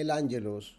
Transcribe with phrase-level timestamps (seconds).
[0.00, 0.76] el ángelos.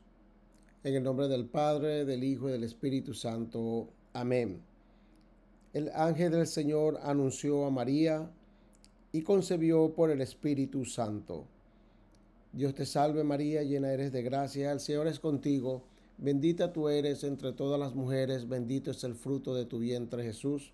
[0.82, 3.90] En el nombre del Padre, del Hijo y del Espíritu Santo.
[4.14, 4.62] Amén.
[5.74, 8.32] El ángel del Señor anunció a María
[9.12, 11.46] y concebió por el Espíritu Santo.
[12.54, 15.84] Dios te salve María, llena eres de gracia, el Señor es contigo,
[16.18, 20.72] bendita tú eres entre todas las mujeres, bendito es el fruto de tu vientre Jesús.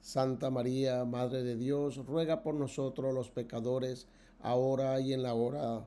[0.00, 4.06] Santa María, Madre de Dios, ruega por nosotros los pecadores,
[4.40, 5.86] ahora y en la hora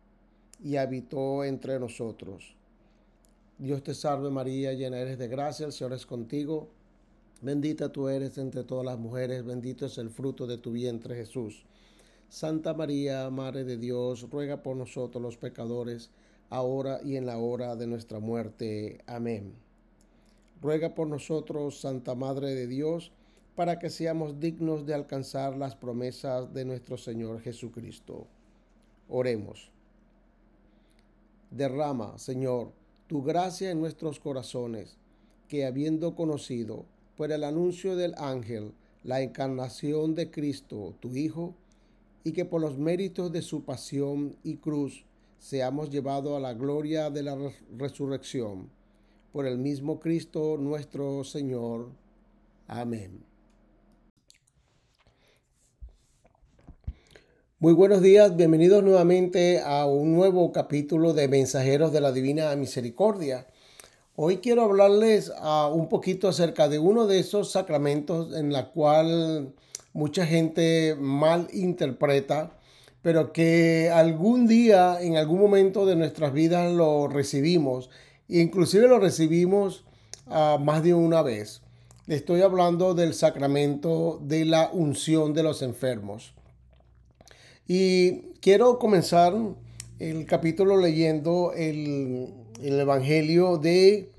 [0.63, 2.55] y habitó entre nosotros.
[3.57, 6.69] Dios te salve María, llena eres de gracia, el Señor es contigo.
[7.41, 11.63] Bendita tú eres entre todas las mujeres, bendito es el fruto de tu vientre Jesús.
[12.29, 16.11] Santa María, Madre de Dios, ruega por nosotros los pecadores,
[16.49, 18.99] ahora y en la hora de nuestra muerte.
[19.05, 19.53] Amén.
[20.61, 23.11] Ruega por nosotros, Santa Madre de Dios,
[23.55, 28.27] para que seamos dignos de alcanzar las promesas de nuestro Señor Jesucristo.
[29.09, 29.71] Oremos.
[31.51, 32.71] Derrama, Señor,
[33.07, 34.97] tu gracia en nuestros corazones,
[35.49, 36.85] que habiendo conocido
[37.17, 41.53] por el anuncio del ángel la encarnación de Cristo, tu Hijo,
[42.23, 45.03] y que por los méritos de su pasión y cruz
[45.39, 47.37] seamos llevados a la gloria de la
[47.77, 48.69] resurrección.
[49.33, 51.89] Por el mismo Cristo nuestro Señor.
[52.67, 53.30] Amén.
[57.61, 63.45] Muy buenos días, bienvenidos nuevamente a un nuevo capítulo de Mensajeros de la Divina Misericordia.
[64.15, 69.53] Hoy quiero hablarles uh, un poquito acerca de uno de esos sacramentos en la cual
[69.93, 72.57] mucha gente mal interpreta,
[73.03, 77.91] pero que algún día, en algún momento de nuestras vidas lo recibimos,
[78.27, 79.85] inclusive lo recibimos
[80.25, 81.61] uh, más de una vez.
[82.07, 86.33] Estoy hablando del sacramento de la unción de los enfermos.
[87.73, 89.33] Y quiero comenzar
[89.97, 92.27] el capítulo leyendo el,
[92.59, 94.11] Evangelio de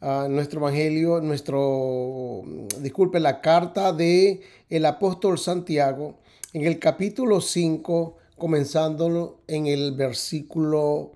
[0.00, 2.44] uh, nuestro Evangelio, nuestro,
[2.80, 6.14] disculpe, la carta de el apóstol Santiago
[6.54, 11.12] en el capítulo 5, comenzándolo en el versículo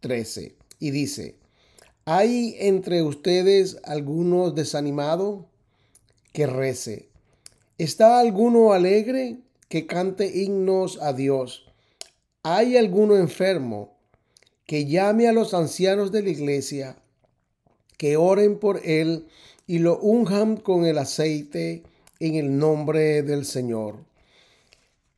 [0.00, 0.54] 13.
[0.78, 1.34] Y dice,
[2.06, 5.44] ¿hay entre ustedes algunos desanimados?
[6.32, 7.10] Que rece.
[7.76, 9.40] ¿Está alguno alegre?
[9.68, 11.66] Que cante himnos a Dios.
[12.42, 13.96] ¿Hay alguno enfermo
[14.66, 16.96] que llame a los ancianos de la iglesia,
[17.98, 19.26] que oren por él
[19.66, 21.82] y lo unjan con el aceite
[22.20, 24.04] en el nombre del Señor?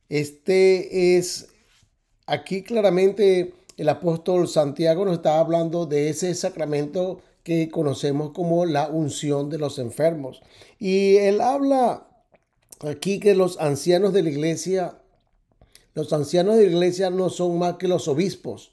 [0.09, 1.49] Este es
[2.25, 8.89] aquí claramente el apóstol Santiago nos está hablando de ese sacramento que conocemos como la
[8.89, 10.41] unción de los enfermos.
[10.79, 12.08] Y él habla
[12.79, 14.99] aquí que los ancianos de la iglesia,
[15.93, 18.71] los ancianos de la iglesia no son más que los obispos.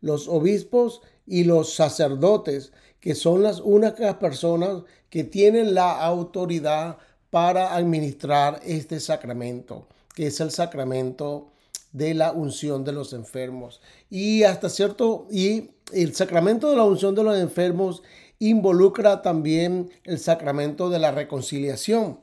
[0.00, 6.98] Los obispos y los sacerdotes, que son las únicas personas que tienen la autoridad
[7.30, 11.50] para administrar este sacramento, que es el sacramento
[11.92, 13.80] de la unción de los enfermos.
[14.10, 18.02] Y hasta cierto, y el sacramento de la unción de los enfermos
[18.38, 22.20] involucra también el sacramento de la reconciliación.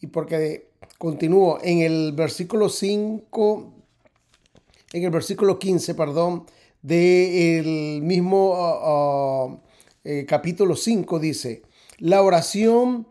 [0.00, 0.67] Y porque
[0.98, 3.72] Continúo en el versículo 5,
[4.94, 6.44] en el versículo 15, perdón,
[6.82, 9.60] del mismo uh, uh,
[10.02, 11.62] eh, capítulo 5 dice,
[11.98, 13.06] la oración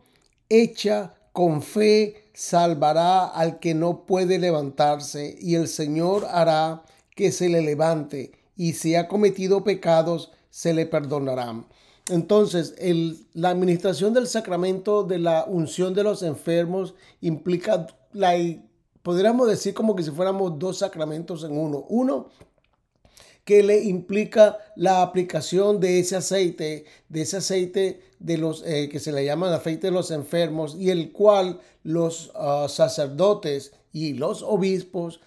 [0.49, 6.83] hecha con fe salvará al que no puede levantarse y el Señor hará
[7.15, 11.67] que se le levante y si ha cometido pecados se le perdonarán.
[12.09, 12.75] Entonces,
[13.33, 18.33] la administración del sacramento de la unción de los enfermos implica, la,
[19.03, 21.85] podríamos decir como que si fuéramos dos sacramentos en uno.
[21.89, 22.29] Uno
[23.47, 28.99] que le implica la aplicación de ese aceite, de ese aceite de los eh, que
[28.99, 34.43] se le llama aceite de los enfermos y el cual los ah, sacerdotes y los
[34.43, 35.21] obispos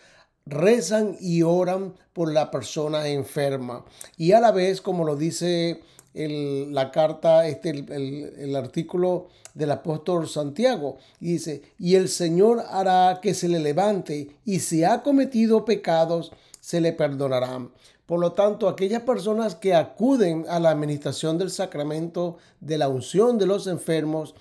[0.44, 3.86] rezan y oran por la persona enferma.
[4.18, 5.80] Y a la vez, como lo dice
[6.12, 10.98] la carta, este, el, artículo del apóstol Santiago.
[11.20, 16.32] Y dice, y el Señor hará que se le levante y si ha cometido pecados,
[16.60, 17.70] se le perdonarán.
[18.06, 23.38] Por lo tanto, aquellas personas que acuden a la administración del sacramento de la unción
[23.38, 24.34] de los enfermos,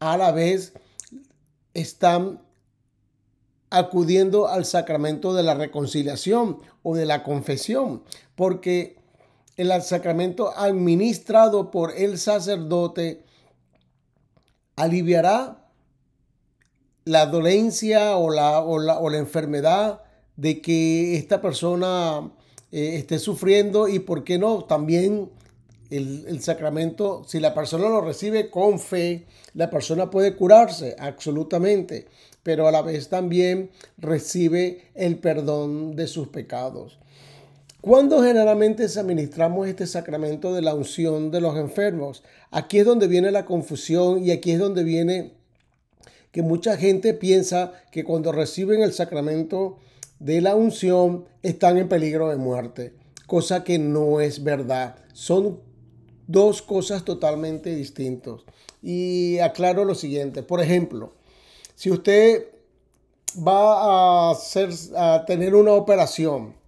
[0.00, 0.72] a la vez
[1.72, 2.40] están
[3.70, 8.02] acudiendo al sacramento de la reconciliación o de la confesión,
[8.34, 9.01] porque
[9.56, 13.24] el sacramento administrado por el sacerdote
[14.76, 15.68] aliviará
[17.04, 20.02] la dolencia o la, o la, enfermedad
[20.36, 22.32] de que esta persona
[22.70, 24.64] eh, esté sufriendo y, ¿por qué no?
[24.64, 25.30] También
[25.90, 32.06] el, el, sacramento, si la persona lo recibe con fe, la persona puede curarse, absolutamente,
[32.42, 36.98] pero a la vez también recibe el perdón de sus pecados.
[37.82, 42.22] ¿Cuándo generalmente administramos este sacramento de la unción de los enfermos?
[42.52, 45.32] Aquí es donde viene la confusión y aquí es donde viene
[46.30, 49.78] que mucha gente piensa que cuando reciben el sacramento
[50.20, 52.94] de la unción están en peligro de muerte,
[53.26, 54.94] cosa que no es verdad.
[55.12, 55.58] Son
[56.28, 58.42] dos cosas totalmente distintas.
[58.80, 61.14] Y aclaro lo siguiente, por ejemplo,
[61.74, 62.46] si usted
[63.36, 66.61] va a, tener una operación,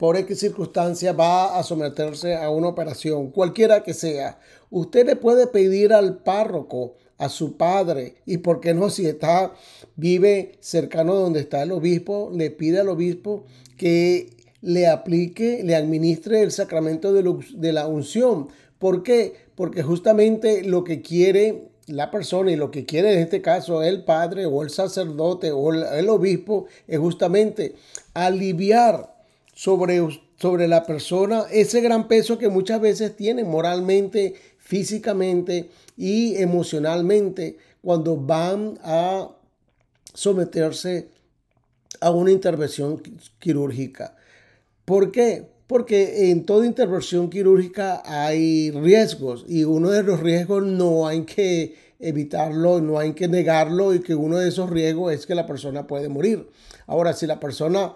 [0.00, 4.38] por X circunstancia va a someterse a una operación, cualquiera que sea,
[4.70, 9.52] usted le puede pedir al párroco a su padre y por qué no si está
[9.96, 13.44] vive cercano donde está el obispo, le pide al obispo
[13.76, 14.30] que
[14.62, 18.48] le aplique, le administre el sacramento de, la unción.
[18.78, 19.34] ¿Por qué?
[19.54, 24.02] Porque justamente lo que quiere la persona y lo que quiere en este caso el
[24.04, 27.74] padre o el sacerdote o el, obispo es justamente
[28.14, 29.19] aliviar
[29.60, 30.00] sobre,
[30.36, 35.68] sobre la persona ese gran peso que muchas veces tiene moralmente, físicamente
[35.98, 39.28] y emocionalmente cuando van a
[40.14, 41.08] someterse
[42.00, 43.02] a una intervención
[43.38, 44.16] quirúrgica.
[44.86, 45.46] ¿Por qué?
[45.66, 51.74] Porque en toda intervención quirúrgica hay riesgos y uno de los riesgos no hay que
[51.98, 55.86] evitarlo, no hay que negarlo y que uno de esos riesgos es que la persona
[55.86, 56.48] puede morir.
[56.86, 57.94] Ahora, si la persona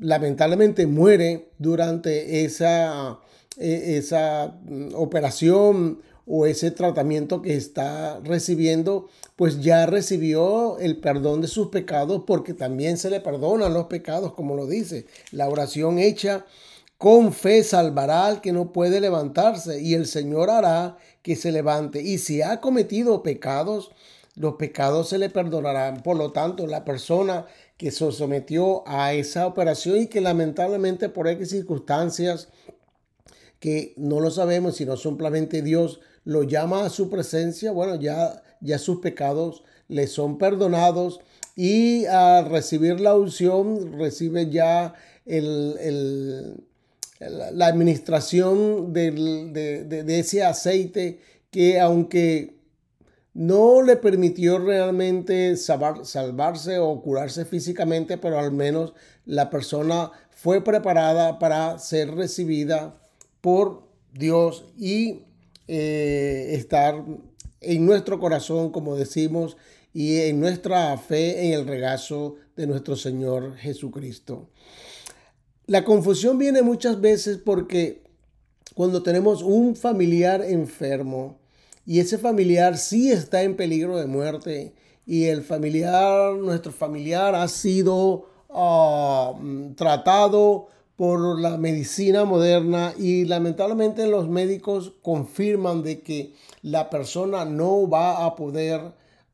[0.00, 3.20] lamentablemente muere durante esa,
[3.56, 11.40] e, esa mm, operación o ese tratamiento que está recibiendo, pues ya recibió el perdón
[11.40, 15.06] de sus pecados porque también se le perdonan los pecados, como lo dice.
[15.32, 16.46] La oración hecha
[16.98, 22.02] con fe salvará al que no puede levantarse y el Señor hará que se levante.
[22.02, 23.90] Y si ha cometido pecados,
[24.36, 26.02] los pecados se le perdonarán.
[26.02, 27.46] Por lo tanto, la persona
[27.80, 32.48] que se sometió a esa operación y que lamentablemente por X circunstancias
[33.58, 38.78] que no lo sabemos, sino simplemente Dios lo llama a su presencia, bueno, ya, ya
[38.78, 41.20] sus pecados le son perdonados
[41.56, 44.92] y al recibir la unción recibe ya
[45.24, 46.62] el,
[47.18, 52.59] la administración de, ese aceite que aunque
[53.34, 58.92] no le permitió realmente salvarse o curarse físicamente, pero al menos
[59.24, 63.00] la persona fue preparada para ser recibida
[63.40, 63.82] por
[64.12, 65.22] Dios y
[65.68, 67.04] eh, estar
[67.60, 69.56] en nuestro corazón, como decimos,
[69.92, 74.48] y en nuestra fe en el regazo de nuestro Señor Jesucristo.
[75.66, 78.02] La confusión viene muchas veces porque
[78.74, 81.39] cuando tenemos un familiar enfermo
[81.90, 84.74] y ese familiar sí está en peligro de muerte.
[85.06, 89.34] Y el familiar, nuestro familiar ha sido ah,
[89.74, 92.94] tratado por la medicina moderna.
[92.96, 96.32] Y lamentablemente los médicos confirman de que
[96.62, 98.80] la persona no va a poder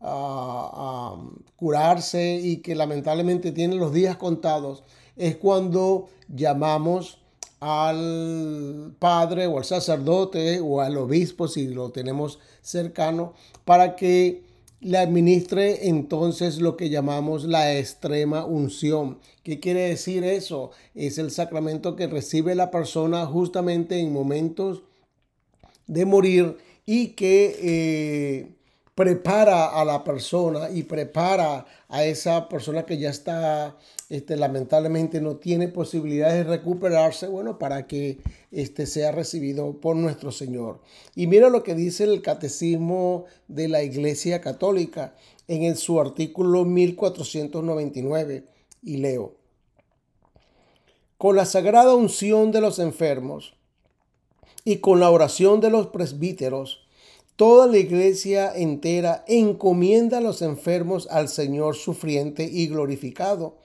[0.00, 1.22] ah, ah,
[1.56, 4.82] curarse y que lamentablemente tiene los días contados,
[5.14, 7.18] es cuando llamamos
[7.60, 13.34] al padre o al sacerdote o al obispo si lo tenemos cercano
[13.64, 14.44] para que
[14.80, 19.18] le administre entonces lo que llamamos la extrema unción.
[19.42, 20.70] ¿Qué quiere decir eso?
[20.94, 24.82] Es el sacramento que recibe la persona justamente en momentos
[25.86, 28.56] de morir y que eh,
[28.94, 33.76] prepara a la persona y prepara a esa persona que ya está,
[34.08, 38.18] este, lamentablemente no tiene posibilidades de recuperarse, bueno, para que
[38.52, 40.80] este, sea recibido por nuestro Señor.
[41.14, 45.14] Y mira lo que dice el Catecismo de la Iglesia Católica
[45.48, 48.44] en su artículo 1499,
[48.82, 49.34] y leo.
[51.18, 53.54] Con la sagrada unción de los enfermos
[54.64, 56.86] y con la oración de los presbíteros,
[57.36, 63.58] Toda la iglesia entera encomienda a los enfermos al Señor sufriente y glorificado,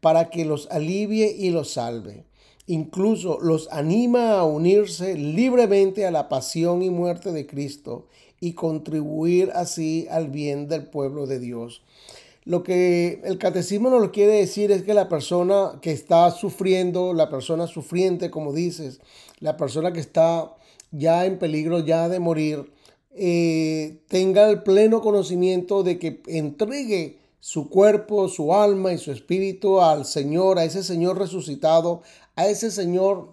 [0.00, 2.24] para que los alivie y los salve.
[2.66, 8.06] Incluso los anima a unirse libremente a la pasión y muerte de Cristo
[8.40, 11.82] y contribuir así al bien del pueblo de Dios.
[12.44, 17.28] Lo que el catecismo nos quiere decir es que la persona que está sufriendo, la
[17.28, 19.00] persona sufriente, como dices,
[19.40, 20.54] la persona que está
[20.90, 22.70] ya en peligro ya de morir,
[23.14, 29.80] eh, tenga el pleno conocimiento de que entregue su cuerpo, su alma y su espíritu
[29.80, 32.02] al Señor, a ese Señor resucitado,
[32.36, 33.30] a ese Señor,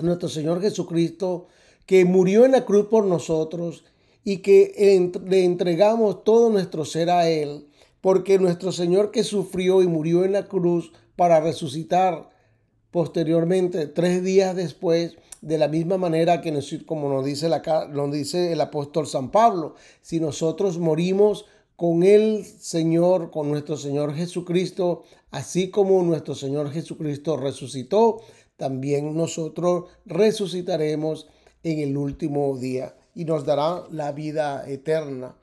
[0.00, 1.46] nuestro Señor Jesucristo,
[1.86, 3.84] que murió en la cruz por nosotros
[4.24, 7.66] y que le entregamos todo nuestro ser a Él,
[8.00, 12.30] porque nuestro Señor que sufrió y murió en la cruz para resucitar
[12.90, 16.56] posteriormente, tres días después, de la misma manera que
[16.86, 21.46] como nos dice, la, nos dice el apóstol San Pablo, si nosotros morimos
[21.82, 28.20] con el Señor, con nuestro Señor Jesucristo, así como nuestro Señor Jesucristo resucitó,
[28.56, 31.26] también nosotros resucitaremos
[31.64, 35.34] en el último día y nos dará la vida eterna.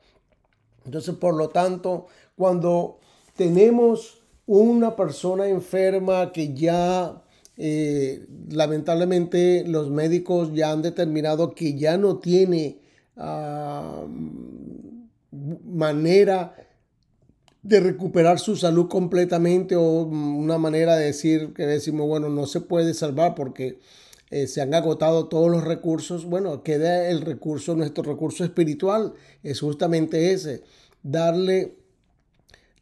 [0.86, 2.06] Entonces, por lo tanto,
[2.36, 3.00] cuando
[3.36, 7.22] tenemos una persona enferma que ya
[7.58, 12.78] eh, lamentablemente los médicos ya han determinado que ya no tiene
[13.18, 14.06] ah,
[15.64, 16.54] manera
[17.62, 22.60] de recuperar su salud completamente o una manera de decir que decimos, bueno, no se
[22.60, 23.78] puede salvar porque
[24.30, 29.60] eh, se han agotado todos los recursos, bueno, queda el recurso, nuestro recurso espiritual es
[29.60, 30.62] justamente ese,
[31.02, 31.76] darle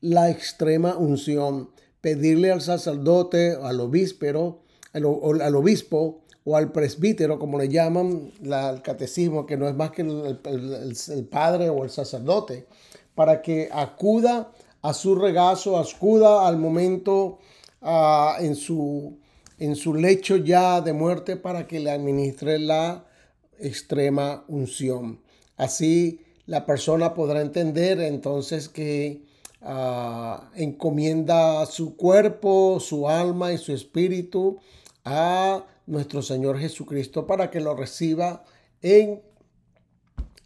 [0.00, 1.70] la extrema unción,
[2.00, 5.04] pedirle al sacerdote, al obíspero, al,
[5.40, 9.90] al obispo o al presbítero, como le llaman la, el catecismo, que no es más
[9.90, 12.66] que el, padre o el sacerdote,
[13.14, 14.50] para que acuda
[14.80, 17.38] a su regazo, acuda al momento
[17.82, 19.18] uh, en su
[19.58, 23.04] en su lecho ya de muerte para que le administre la
[23.58, 25.20] extrema unción.
[25.56, 29.24] Así la persona podrá entender entonces que
[29.60, 34.60] ah, encomienda su cuerpo, su alma y su espíritu
[35.04, 38.44] a nuestro Señor Jesucristo para que lo reciba
[38.82, 39.22] en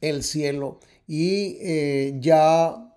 [0.00, 2.88] el cielo y eh, ya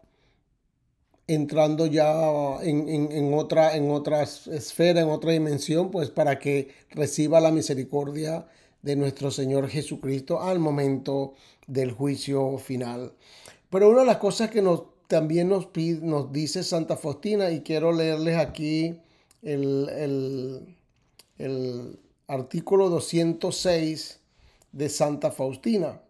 [1.27, 7.51] entrando ya en, otra, en otra esfera, en otra dimensión, pues para que reciba la
[7.51, 8.45] misericordia
[8.83, 11.33] de nuestro Señor Jesucristo al momento
[11.65, 13.13] del juicio final.
[13.71, 15.69] Pero una de las cosas que nos, también nos,
[16.01, 18.99] nos dice Santa Faustina, y quiero leerles aquí
[19.41, 19.89] el,
[21.37, 24.19] el, artículo 206
[24.71, 26.01] de Santa Faustina,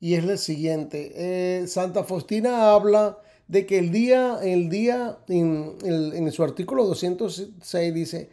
[0.00, 1.12] y es el siguiente.
[1.14, 8.30] Eh, Santa Faustina habla de que el día, el día en, su artículo 206 dice,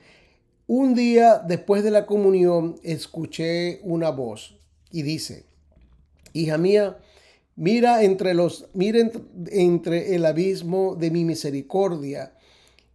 [0.67, 4.57] un día después de la comunión escuché una voz
[4.91, 5.45] y dice,
[6.33, 6.97] hija mía,
[7.55, 8.99] mira entre los, mira
[9.51, 12.33] entre el abismo de mi misericordia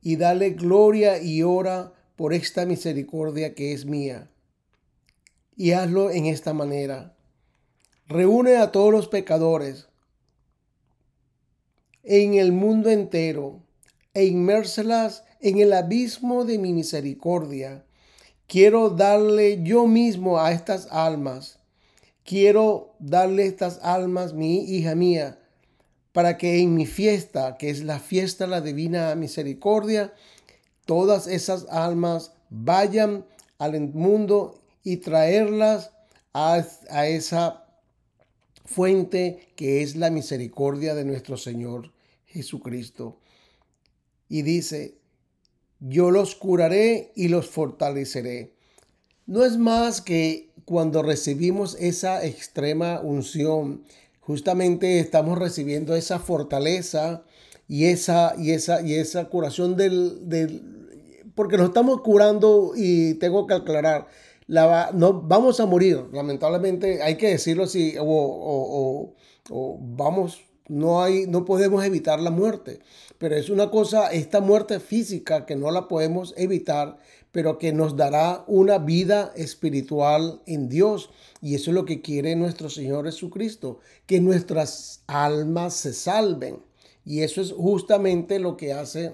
[0.03, 4.29] y dale gloria y ora por esta misericordia que es mía.
[5.57, 7.15] Y hazlo en esta manera.
[8.09, 9.87] Reúne a todos los pecadores
[12.03, 13.63] en el mundo entero
[14.15, 17.85] e inmérselas en el abismo de mi misericordia.
[18.49, 21.61] Quiero darle yo mismo a estas almas.
[22.25, 25.39] Quiero darle estas almas, mi hija mía,
[26.13, 30.13] para que en mi fiesta, que es la fiesta de la divina misericordia,
[30.89, 33.27] todas esas almas vayan
[33.59, 35.91] al mundo y traerlas
[36.33, 36.65] a,
[37.07, 37.67] esa
[38.65, 41.93] fuente que es la misericordia de nuestro Señor
[42.25, 43.19] Jesucristo.
[44.31, 44.95] Y dice,
[45.79, 48.55] yo los curaré y los fortaleceré.
[49.27, 53.85] No es más que cuando recibimos esa extrema unción,
[54.21, 57.25] justamente estamos recibiendo esa fortaleza
[57.69, 60.78] y esa, y esa, y esa curación del
[61.39, 64.09] porque nos estamos curando y tengo que aclarar,
[64.49, 69.15] la, no vamos a morir, lamentablemente hay que decirlo así, o,
[69.51, 72.81] o vamos no, hay, no podemos evitar la muerte,
[73.19, 76.99] pero es una cosa, esta muerte física que no la podemos evitar,
[77.31, 81.11] pero que nos dará una vida espiritual en Dios.
[81.41, 86.63] Y eso es lo que quiere nuestro Señor Jesucristo, que nuestras almas se salven.
[87.05, 89.13] Y eso es justamente lo que hace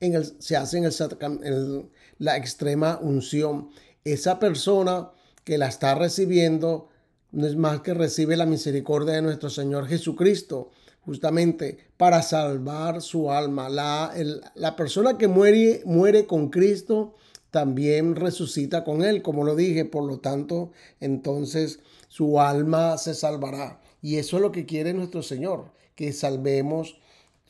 [0.00, 3.70] en el, se hace en, el, la extrema unción.
[4.04, 5.10] Esa persona
[5.44, 6.88] que la está recibiendo
[7.32, 13.30] no es más que recibe la misericordia de nuestro Señor Jesucristo, justamente para salvar su
[13.30, 13.68] alma.
[13.68, 14.14] La,
[14.54, 17.14] la persona que muere, muere con Cristo
[17.50, 21.78] también resucita con Él, como lo dije, por lo tanto, entonces
[22.08, 23.80] su alma se salvará.
[24.02, 26.98] Y eso es lo que quiere nuestro Señor, que salvemos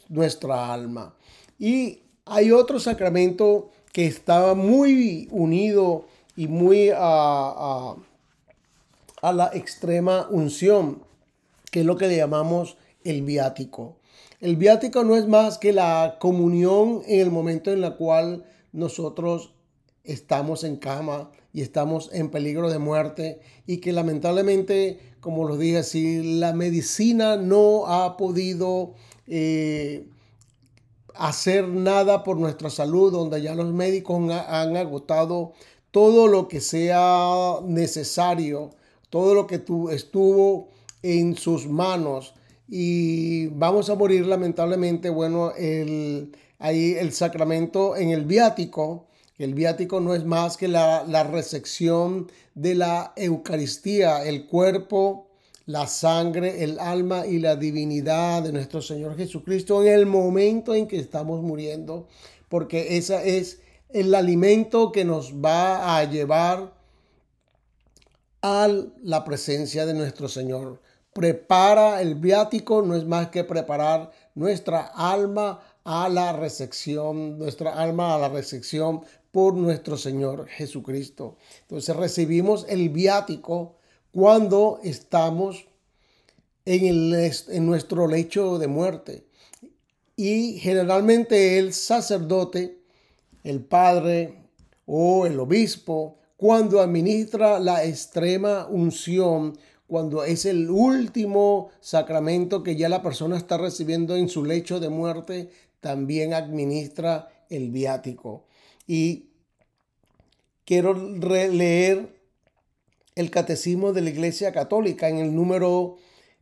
[0.08, 1.16] nuestra alma.
[1.58, 7.94] Y hay otro sacramento que estaba muy unido y muy a,
[9.22, 11.02] la extrema unción,
[11.70, 13.96] que es lo que le llamamos el viático.
[14.40, 19.54] El viático no es más que la comunión en el momento en el cual nosotros
[20.02, 25.82] estamos en cama y estamos en peligro de muerte y que lamentablemente, como lo dije,
[25.84, 28.92] si la medicina no ha podido
[29.26, 30.06] eh,
[31.14, 35.52] hacer nada por nuestra salud, donde ya los médicos han agotado
[35.90, 38.70] todo lo que sea necesario,
[39.10, 40.68] todo lo que estuvo
[41.02, 42.34] en sus manos.
[42.68, 49.06] Y vamos a morir lamentablemente, bueno, el, ahí el sacramento en el viático,
[49.38, 55.28] el viático no es más que la, la recepción de la Eucaristía, el cuerpo,
[55.66, 60.86] la sangre, el alma y la divinidad de nuestro Señor Jesucristo en el momento en
[60.86, 62.06] que estamos muriendo,
[62.48, 66.74] porque ese es el alimento que nos va a llevar
[68.42, 68.68] a
[69.02, 70.82] la presencia de nuestro Señor.
[71.14, 78.14] Prepara el viático, no es más que preparar nuestra alma a la recepción, nuestra alma
[78.14, 81.36] a la recepción por nuestro Señor Jesucristo.
[81.62, 83.76] Entonces recibimos el viático
[84.14, 85.66] cuando estamos
[86.64, 89.24] en, el, en nuestro lecho de muerte.
[90.14, 92.78] Y generalmente el sacerdote,
[93.42, 94.36] el padre
[94.86, 102.88] o el obispo, cuando administra la extrema unción, cuando es el último sacramento que ya
[102.88, 108.44] la persona está recibiendo en su lecho de muerte, también administra el viático.
[108.86, 109.30] Y
[110.64, 112.13] quiero leer
[113.14, 115.96] el catecismo de la Iglesia Católica en el número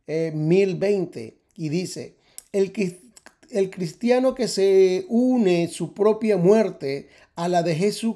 [0.07, 2.15] 1020 eh, y dice,
[2.51, 2.73] el,
[3.51, 8.15] el cristiano que se une su propia muerte a la de Jesús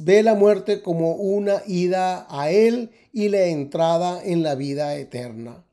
[0.00, 5.64] ve la muerte como una ida a Él y la entrada en la vida eterna.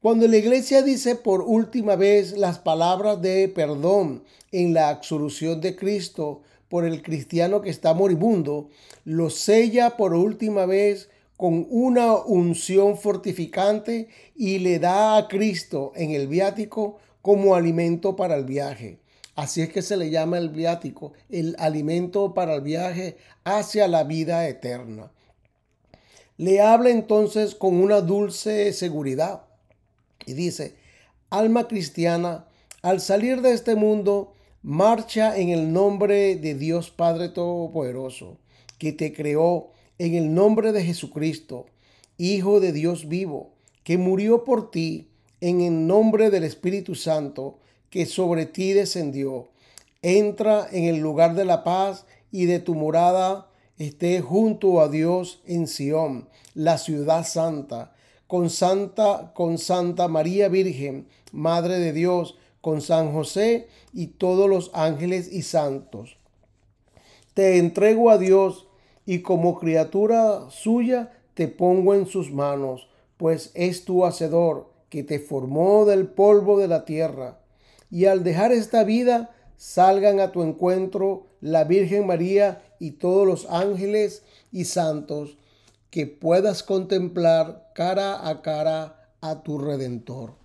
[0.00, 5.76] Cuando la iglesia dice por última vez las palabras de perdón en la absolución de
[5.76, 6.42] Cristo
[6.74, 8.68] por el cristiano que está moribundo,
[9.04, 16.10] lo sella por última vez con una unción fortificante y le da a Cristo en
[16.10, 18.98] el viático como alimento para el viaje.
[19.36, 24.02] Así es que se le llama el viático, el alimento para el viaje hacia la
[24.02, 25.12] vida eterna.
[26.38, 29.42] Le habla entonces con una dulce seguridad
[30.26, 30.74] y dice,
[31.30, 32.46] alma cristiana,
[32.82, 34.33] al salir de este mundo,
[34.64, 38.38] marcha en el nombre de Dios Padre Todopoderoso,
[38.78, 41.66] que te creó en el nombre de Jesucristo,
[42.16, 45.10] Hijo de Dios vivo, que murió por ti
[45.42, 47.58] en el nombre del Espíritu Santo,
[47.90, 49.50] que sobre ti descendió.
[50.00, 55.42] Entra en el lugar de la paz y de tu morada esté junto a Dios
[55.44, 57.94] en Sión, la ciudad santa
[58.26, 64.70] con Santa, con Santa María Virgen, Madre de Dios, con San José y todos los
[64.72, 66.16] ángeles y santos.
[67.34, 68.66] Te entrego a Dios
[69.04, 75.18] y como criatura suya te pongo en sus manos, pues es tu hacedor que te
[75.18, 77.38] formó del polvo de la tierra.
[77.90, 83.46] Y al dejar esta vida, salgan a tu encuentro la Virgen María y todos los
[83.50, 85.36] ángeles y santos
[85.90, 90.43] que puedas contemplar cara a cara a tu redentor.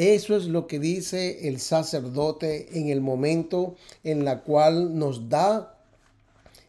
[0.00, 5.78] Eso es lo que dice el sacerdote en el momento en la cual nos da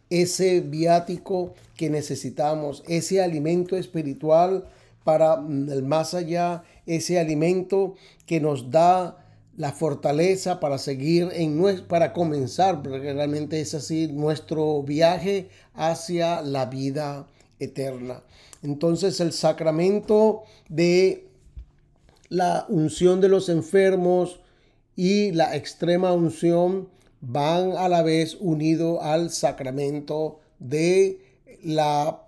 [0.10, 4.66] ese viático que necesitamos, ese alimento espiritual
[5.06, 12.12] para el más allá, ese alimento que nos da la fortaleza para seguir en para
[12.12, 17.28] comenzar, porque realmente es así nuestro viaje hacia la vida
[17.60, 18.24] eterna.
[18.62, 21.31] Entonces el sacramento de
[22.32, 24.40] la unción de los enfermos
[24.96, 26.88] y la extrema unción
[27.20, 31.20] van a la vez unidos al sacramento de
[31.62, 32.26] la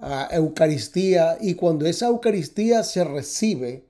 [0.00, 3.84] ah, Eucaristía y cuando esa Eucaristía se recibe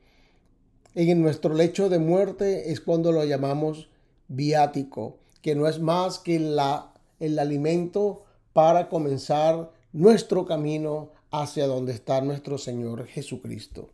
[0.95, 3.89] en nuestro lecho de muerte es cuando lo llamamos
[4.29, 11.93] viático, que no es más que la, el alimento para comenzar nuestro camino hacia donde
[11.93, 13.89] está nuestro Señor Jesucristo.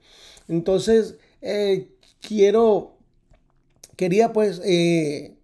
[0.49, 1.89] Entonces, eh,
[2.21, 2.97] quiero,
[3.97, 5.35] quería pues eh,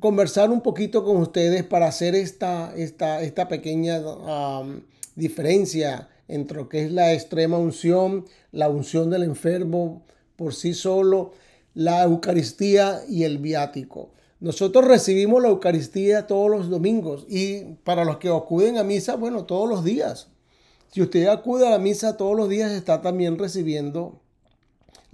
[0.00, 4.00] conversar un poquito con ustedes para hacer esta, esta, esta pequeña
[5.14, 10.02] diferencia entre lo que es la extrema unción, la unción del enfermo
[10.36, 11.32] por sí solo,
[11.74, 14.10] la Eucaristía y el viático.
[14.40, 19.44] Nosotros recibimos la Eucaristía todos los domingos y para los que acuden a misa, bueno,
[19.44, 20.28] todos los días.
[20.90, 24.23] Si usted acude a la misa todos los días, está también recibiendo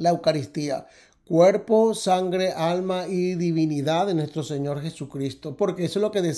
[0.01, 0.87] la Eucaristía.
[1.27, 5.57] Cuerpo, sangre, alma y divinidad de nuestro Señor Jesucristo.
[5.57, 6.35] Porque eso es lo que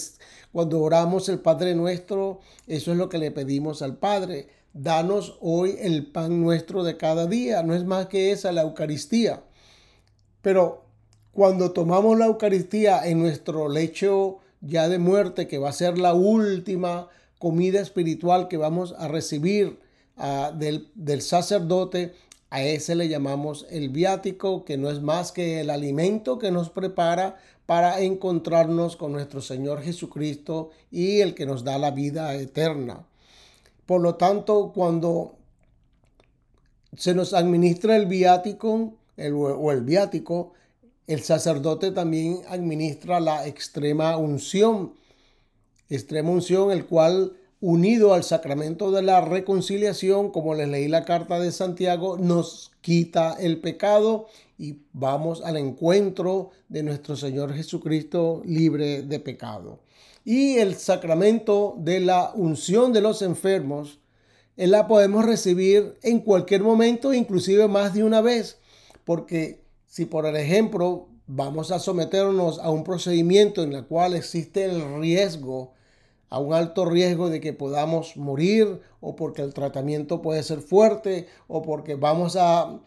[0.53, 4.49] cuando oramos el Padre nuestro, eso es lo que le pedimos al Padre.
[4.75, 7.63] Danos hoy el pan nuestro de cada día.
[7.63, 9.43] No es más que esa la Eucaristía.
[10.43, 10.85] Pero
[11.33, 16.15] cuando tomamos la Eucaristía en nuestro lecho ya de muerte, que va a ser la
[16.15, 19.79] última comida espiritual que vamos a recibir
[20.17, 22.13] ah, del, del sacerdote,
[22.53, 26.69] a ese le llamamos el viático, que no es más que el alimento que nos
[26.69, 33.07] prepara para encontrarnos con nuestro Señor Jesucristo y el que nos da la vida eterna.
[33.87, 35.35] Por lo tanto, cuando
[36.95, 40.53] se nos administra el viático o el viático,
[41.07, 44.93] el sacerdote también administra la extrema unción
[45.95, 47.33] extrema unción, el cual
[47.63, 53.37] unido al sacramento de la reconciliación, como les leí la carta de Santiago, nos quita
[53.39, 54.27] el pecado
[54.59, 59.79] y vamos al encuentro de nuestro Señor Jesucristo libre de pecado.
[60.25, 64.01] Y el sacramento de la unción de los enfermos,
[64.57, 68.59] la podemos recibir en cualquier momento, inclusive más de una vez,
[69.05, 75.01] porque si por ejemplo vamos a someternos a un procedimiento en el cual existe el
[75.01, 75.75] riesgo
[76.33, 81.27] a un alto riesgo de que podamos morir o porque el tratamiento puede ser fuerte
[81.47, 82.81] o porque vamos a,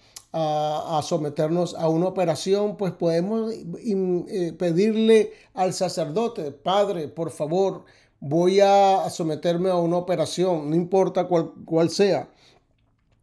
[1.04, 7.86] someternos a una operación, pues podemos eh, pedirle al sacerdote, Padre, por favor,
[8.20, 12.30] voy a someterme a una operación, no importa cuál, cuál sea.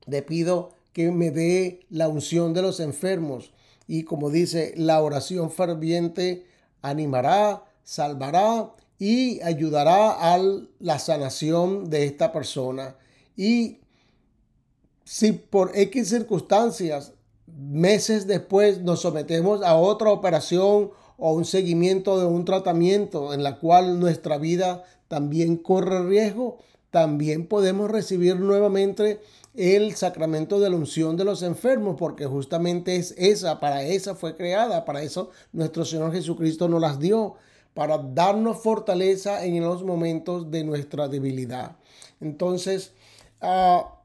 [0.06, 3.52] Le pido que me dé la unción de los enfermos.
[3.88, 6.46] Y como dice, la oración ferviente
[6.80, 10.40] animará, salvará y ayudará a
[10.78, 12.94] la sanación de esta persona.
[13.36, 13.78] Y
[15.02, 17.12] si por X circunstancias,
[17.46, 23.58] meses después, nos sometemos a otra operación o un seguimiento de un tratamiento en la
[23.58, 26.58] cual nuestra vida también corre riesgo,
[26.92, 29.20] también podemos recibir nuevamente
[29.54, 34.36] el sacramento de la unción de los enfermos, porque justamente es esa, para esa fue
[34.36, 37.34] creada, para eso nuestro Señor Jesucristo nos las dio
[37.74, 41.76] para darnos fortaleza en los momentos de nuestra debilidad.
[42.20, 42.92] Entonces,
[43.40, 43.98] ah,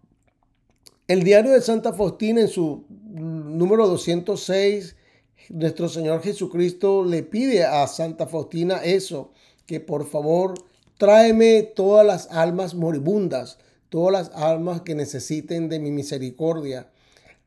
[1.08, 4.96] el diario de Santa Faustina en su número 206,
[5.50, 9.32] nuestro Señor Jesucristo le pide a Santa Faustina eso,
[9.66, 10.56] que por favor
[10.98, 13.58] tráeme todas las almas moribundas,
[13.90, 16.90] todas las almas que necesiten de mi misericordia.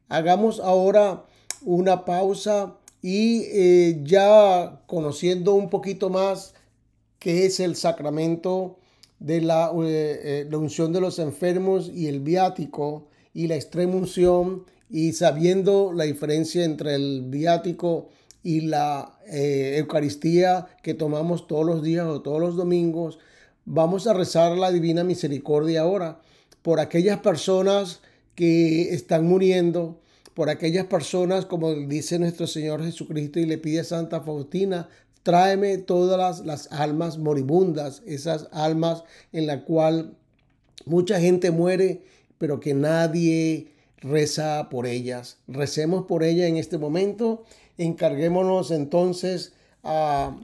[0.09, 1.25] Hagamos ahora
[1.63, 6.55] una pausa y eh, ya conociendo un poquito más
[7.19, 8.79] qué es el sacramento
[9.19, 14.65] de la, eh, eh, unción de los enfermos y el viático y la extrema unción
[14.89, 18.09] y sabiendo la diferencia entre el viático
[18.43, 23.19] y la Eucaristía que tomamos todos los días o todos los domingos,
[23.67, 26.21] vamos a rezar la divina misericordia ahora
[26.63, 28.01] por aquellas personas
[28.35, 30.01] que están muriendo,
[30.35, 34.88] por aquellas personas, como dice nuestro Señor Jesucristo y le pide a Santa Faustina,
[35.23, 40.16] tráeme todas las, almas moribundas, esas almas en la cual
[40.87, 42.03] mucha gente muere,
[42.38, 45.38] pero que nadie reza por ellas.
[45.47, 47.45] Recemos por ellas en este momento,
[47.77, 50.37] encarguémonos entonces a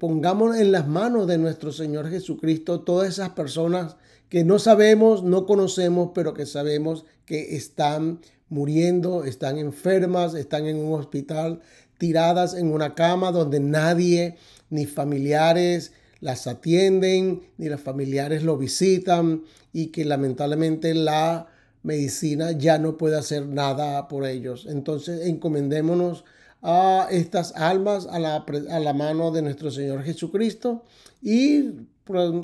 [0.00, 3.96] pongamos en las manos de nuestro Señor Jesucristo todas esas personas
[4.30, 10.76] que no sabemos, no conocemos, pero que sabemos que están muriendo, están enfermas, están en
[10.76, 11.60] un hospital,
[11.98, 14.36] tiradas en una cama donde nadie,
[14.70, 21.46] ni familiares, las atienden, ni los familiares lo visitan y que lamentablemente la
[21.82, 24.66] medicina ya no puede hacer nada por ellos.
[24.68, 26.24] Entonces encomendémonos
[26.62, 30.82] a estas almas a la, a la mano de nuestro Señor Jesucristo
[31.22, 31.86] y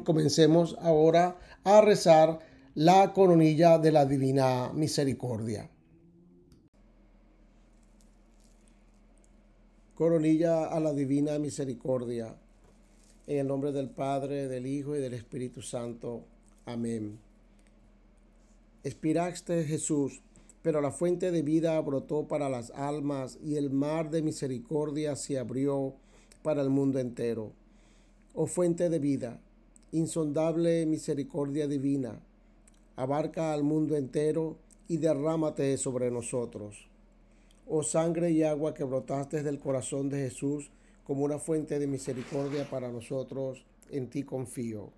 [0.04, 2.38] comencemos ahora a rezar
[2.74, 5.68] la coronilla de la divina misericordia.
[10.02, 12.34] Coronilla a la divina misericordia.
[13.28, 16.24] En el nombre del Padre, del Hijo y del Espíritu Santo.
[16.66, 17.20] Amén.
[18.82, 20.20] Espiraste Jesús,
[20.60, 25.38] pero la fuente de vida brotó para las almas y el mar de misericordia se
[25.38, 25.94] abrió
[26.42, 27.52] para el mundo entero.
[28.34, 29.38] Oh fuente de vida,
[29.92, 32.18] insondable misericordia divina,
[32.96, 34.56] abarca al mundo entero
[34.88, 36.91] y derrámate sobre nosotros.
[37.66, 40.70] Oh sangre y agua que brotaste del corazón de Jesús
[41.05, 44.90] como una fuente de misericordia para nosotros, en ti confío.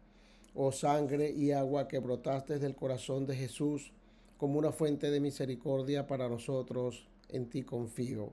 [0.54, 3.92] Oh sangre y agua que brotaste del corazón de Jesús
[4.38, 8.32] como una fuente de misericordia para nosotros, en ti confío.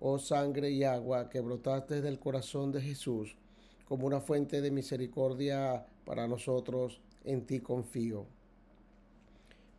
[0.00, 3.36] Oh sangre y agua que brotaste del corazón de Jesús
[3.84, 8.26] como una fuente de misericordia para nosotros, en ti confío.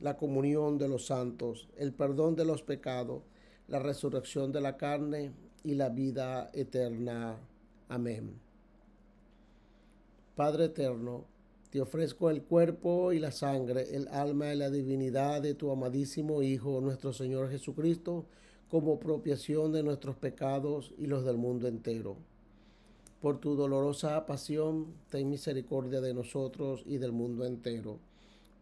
[0.00, 3.22] la comunión de los santos, el perdón de los pecados,
[3.68, 5.32] la resurrección de la carne
[5.64, 7.38] y la vida eterna.
[7.88, 8.34] Amén.
[10.34, 11.24] Padre eterno,
[11.70, 16.42] te ofrezco el cuerpo y la sangre, el alma y la divinidad de tu amadísimo
[16.42, 18.26] Hijo, nuestro Señor Jesucristo,
[18.68, 22.16] como propiación de nuestros pecados y los del mundo entero.
[23.20, 27.98] Por tu dolorosa pasión, ten misericordia de nosotros y del mundo entero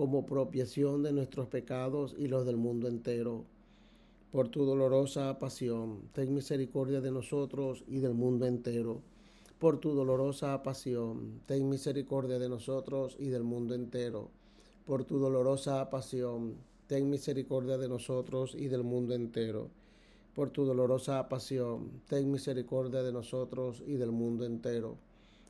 [0.00, 3.44] como propiación de nuestros pecados y los del mundo entero.
[4.32, 9.02] Por tu dolorosa pasión, ten misericordia de nosotros y del mundo entero.
[9.58, 14.30] Por tu dolorosa pasión, ten misericordia de nosotros y del mundo entero.
[14.86, 16.54] Por tu dolorosa pasión,
[16.86, 19.68] ten misericordia de nosotros y del mundo entero.
[20.34, 24.96] Por tu dolorosa pasión, ten misericordia de nosotros y del mundo entero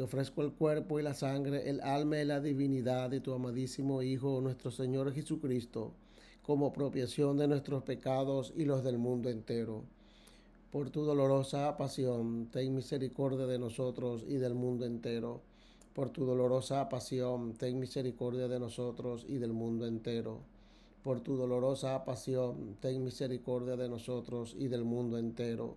[0.00, 4.00] te ofrezco el cuerpo y la sangre, el alma y la divinidad de tu amadísimo
[4.00, 5.92] Hijo, nuestro Señor Jesucristo,
[6.42, 9.84] como apropiación de nuestros pecados y los del mundo entero
[10.70, 15.42] por tu dolorosa pasión, ten misericordia de nosotros y del mundo entero.
[15.92, 20.38] Por tu dolorosa pasión, ten misericordia de nosotros y del mundo entero.
[21.02, 25.76] Por tu dolorosa pasión, ten misericordia de nosotros y del mundo entero.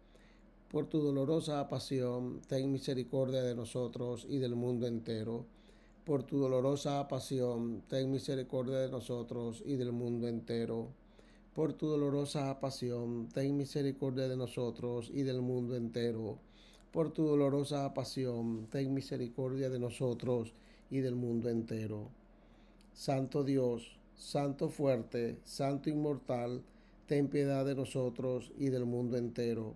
[0.71, 5.45] Por tu dolorosa pasión, ten misericordia de nosotros y del mundo entero.
[6.05, 10.87] Por tu dolorosa pasión, ten misericordia de nosotros y del mundo entero
[11.53, 16.37] por tu dolorosa pasión, ten misericordia de nosotros y del mundo entero.
[16.93, 20.53] Por tu dolorosa pasión, ten misericordia de nosotros
[20.89, 22.07] y del mundo entero.
[22.93, 26.61] Santo Dios, Santo fuerte, Santo inmortal,
[27.05, 29.75] ten piedad de nosotros y del mundo entero.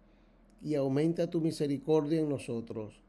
[0.63, 3.01] y aumenta tu misericordia en nosotros,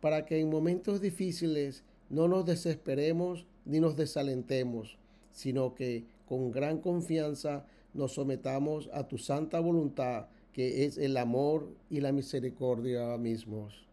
[0.00, 4.98] para que en momentos difíciles no nos desesperemos ni nos desalentemos,
[5.32, 11.68] sino que con gran confianza nos sometamos a tu santa voluntad, que es el amor
[11.90, 13.86] y la misericordia mismos.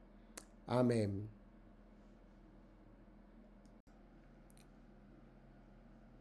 [0.68, 1.28] Amén.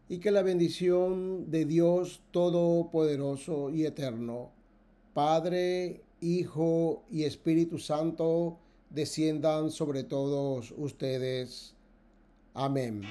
[0.09, 4.51] Y que la bendición de Dios Todopoderoso y Eterno,
[5.15, 8.59] Padre, Hijo y Espíritu Santo,
[8.91, 11.75] desciendan sobre todos ustedes.
[12.55, 13.03] Amén.